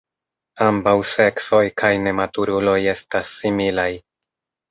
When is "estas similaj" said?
2.97-3.89